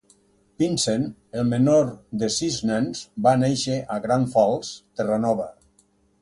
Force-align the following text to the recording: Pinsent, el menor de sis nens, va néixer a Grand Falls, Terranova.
Pinsent, 0.61 1.03
el 1.41 1.45
menor 1.49 1.91
de 2.23 2.29
sis 2.37 2.57
nens, 2.71 3.03
va 3.27 3.35
néixer 3.43 3.77
a 3.97 3.99
Grand 4.07 4.33
Falls, 4.33 4.73
Terranova. 5.03 5.47